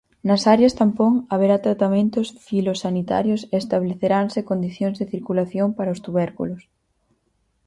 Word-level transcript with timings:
Nas 0.27 0.41
'áreas 0.47 0.77
tampón' 0.79 1.17
haberá 1.31 1.55
tratamentos 1.67 2.27
filosanitarios 2.47 3.41
e 3.53 3.55
estableceranse 3.63 4.47
condicións 4.51 4.95
de 4.97 5.09
circulación 5.13 5.67
para 5.77 5.93
os 5.95 6.03
tubérculos. 6.05 6.61